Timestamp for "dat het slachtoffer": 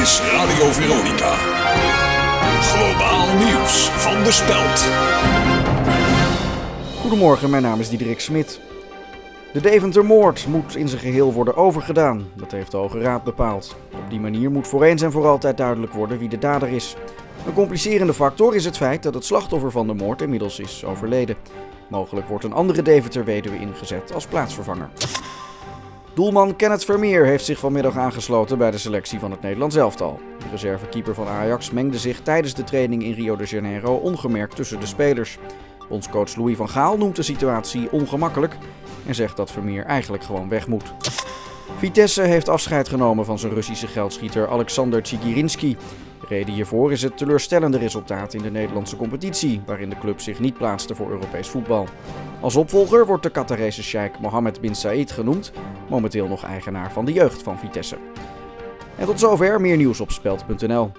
19.02-19.70